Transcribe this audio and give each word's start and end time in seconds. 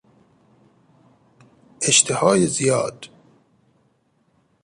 اشتهای 1.81 2.47
زیاد 2.47 3.09